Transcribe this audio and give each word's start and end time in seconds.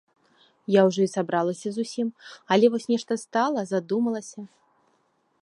Я 0.75 0.81
ўжо 0.87 1.01
і 1.03 1.11
сабралася 1.15 1.69
зусім, 1.75 2.07
але 2.57 2.65
вось 2.77 2.89
нешта 2.93 3.13
стала, 3.27 3.61
задумалася. 3.75 4.39